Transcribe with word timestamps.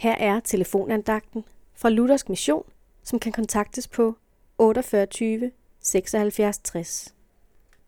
Her 0.00 0.14
er 0.14 0.40
telefonandagten 0.40 1.44
fra 1.74 1.90
Luthersk 1.90 2.28
Mission, 2.28 2.72
som 3.02 3.20
kan 3.20 3.32
kontaktes 3.32 3.88
på 3.88 4.18
48 4.58 5.50
76 5.80 6.58
60. 6.58 7.14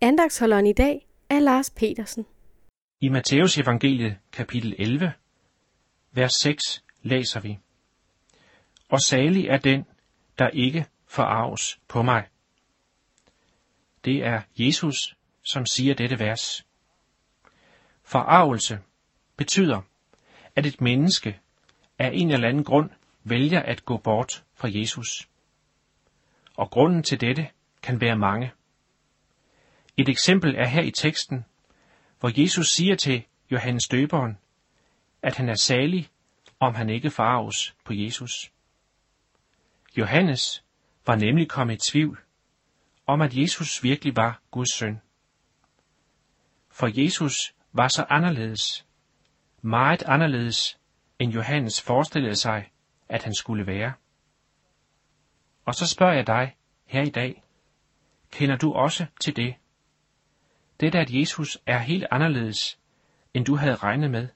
Andagsholderen 0.00 0.66
i 0.66 0.72
dag 0.72 1.06
er 1.30 1.40
Lars 1.40 1.70
Petersen. 1.70 2.26
I 3.00 3.08
Matteus 3.08 3.58
evangeliet 3.58 4.16
kapitel 4.32 4.74
11, 4.78 5.12
vers 6.12 6.32
6 6.32 6.84
læser 7.02 7.40
vi. 7.40 7.58
Og 8.88 9.00
salig 9.00 9.46
er 9.46 9.58
den, 9.58 9.84
der 10.38 10.48
ikke 10.48 10.86
forarves 11.06 11.80
på 11.88 12.02
mig. 12.02 12.26
Det 14.04 14.24
er 14.24 14.42
Jesus, 14.56 15.16
som 15.42 15.66
siger 15.66 15.94
dette 15.94 16.18
vers. 16.18 16.66
Forarvelse 18.02 18.78
betyder, 19.36 19.80
at 20.56 20.66
et 20.66 20.80
menneske 20.80 21.38
af 22.02 22.10
en 22.14 22.30
eller 22.30 22.48
anden 22.48 22.64
grund 22.64 22.90
vælger 23.24 23.62
at 23.62 23.84
gå 23.84 23.96
bort 23.96 24.44
fra 24.54 24.68
Jesus. 24.70 25.28
Og 26.56 26.70
grunden 26.70 27.02
til 27.02 27.20
dette 27.20 27.48
kan 27.82 28.00
være 28.00 28.16
mange. 28.16 28.52
Et 29.96 30.08
eksempel 30.08 30.54
er 30.54 30.66
her 30.66 30.82
i 30.82 30.90
teksten, 30.90 31.44
hvor 32.20 32.40
Jesus 32.40 32.66
siger 32.68 32.96
til 32.96 33.24
Johannes 33.50 33.88
døberen, 33.88 34.38
at 35.22 35.36
han 35.36 35.48
er 35.48 35.54
salig, 35.54 36.08
om 36.60 36.74
han 36.74 36.90
ikke 36.90 37.10
farves 37.10 37.74
på 37.84 37.92
Jesus. 37.94 38.52
Johannes 39.96 40.64
var 41.06 41.16
nemlig 41.16 41.48
kommet 41.48 41.74
i 41.74 41.90
tvivl 41.90 42.18
om, 43.06 43.20
at 43.20 43.36
Jesus 43.36 43.82
virkelig 43.82 44.16
var 44.16 44.40
Guds 44.50 44.74
søn. 44.74 45.00
For 46.70 47.02
Jesus 47.02 47.54
var 47.72 47.88
så 47.88 48.06
anderledes, 48.08 48.86
meget 49.62 50.02
anderledes, 50.02 50.78
end 51.22 51.32
Johannes 51.32 51.82
forestillede 51.82 52.36
sig, 52.36 52.72
at 53.08 53.24
han 53.24 53.34
skulle 53.34 53.66
være. 53.66 53.92
Og 55.64 55.74
så 55.74 55.86
spørger 55.86 56.12
jeg 56.14 56.26
dig 56.26 56.56
her 56.84 57.02
i 57.02 57.10
dag, 57.10 57.42
kender 58.30 58.56
du 58.56 58.72
også 58.72 59.06
til 59.20 59.36
det? 59.36 59.54
Det 60.80 60.94
at 60.94 61.10
Jesus 61.10 61.58
er 61.66 61.78
helt 61.78 62.04
anderledes, 62.10 62.78
end 63.34 63.44
du 63.44 63.56
havde 63.56 63.74
regnet 63.74 64.10
med. 64.10 64.28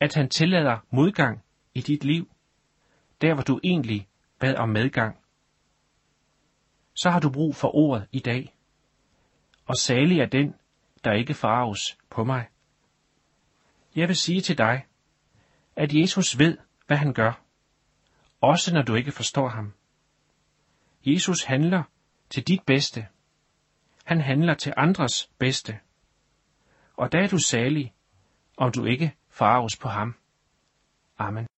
At 0.00 0.14
han 0.14 0.28
tillader 0.28 0.78
modgang 0.90 1.44
i 1.74 1.80
dit 1.80 2.04
liv, 2.04 2.30
der 3.20 3.34
hvor 3.34 3.42
du 3.42 3.60
egentlig 3.64 4.08
bad 4.38 4.54
om 4.54 4.68
medgang. 4.68 5.18
Så 6.94 7.10
har 7.10 7.20
du 7.20 7.30
brug 7.30 7.54
for 7.56 7.74
ordet 7.74 8.08
i 8.12 8.18
dag. 8.18 8.54
Og 9.66 9.76
salig 9.76 10.20
er 10.20 10.26
den, 10.26 10.54
der 11.04 11.12
ikke 11.12 11.34
farves 11.34 11.98
på 12.10 12.24
mig. 12.24 12.48
Jeg 13.96 14.08
vil 14.08 14.16
sige 14.16 14.40
til 14.40 14.58
dig, 14.58 14.87
at 15.78 15.94
Jesus 15.94 16.38
ved, 16.38 16.58
hvad 16.86 16.96
han 16.96 17.14
gør, 17.14 17.32
også 18.40 18.74
når 18.74 18.82
du 18.82 18.94
ikke 18.94 19.12
forstår 19.12 19.48
ham. 19.48 19.72
Jesus 21.06 21.44
handler 21.44 21.82
til 22.30 22.48
dit 22.48 22.62
bedste. 22.66 23.06
Han 24.04 24.20
handler 24.20 24.54
til 24.54 24.72
andres 24.76 25.30
bedste. 25.38 25.78
Og 26.96 27.12
der 27.12 27.18
er 27.18 27.26
du 27.26 27.38
salig, 27.38 27.94
om 28.56 28.72
du 28.72 28.84
ikke 28.84 29.14
farves 29.28 29.76
på 29.76 29.88
ham. 29.88 30.14
Amen. 31.18 31.48